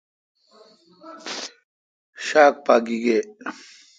شاک 2.25 2.55
پا 2.65 2.75
گیگے° 2.85 3.17